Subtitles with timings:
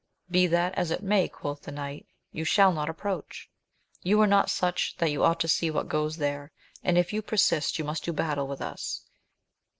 [0.31, 3.51] Be that as it may, quoth the knight, you shall not approach.
[4.01, 6.51] You are not such that you ought to see what goes there;
[6.83, 9.03] and if you persist you must do battle with us.